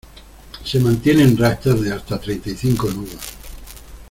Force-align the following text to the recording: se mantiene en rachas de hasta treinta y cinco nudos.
se 0.65 0.79
mantiene 0.79 1.21
en 1.21 1.37
rachas 1.37 1.79
de 1.79 1.93
hasta 1.93 2.19
treinta 2.19 2.49
y 2.49 2.55
cinco 2.57 2.89
nudos. 2.89 3.19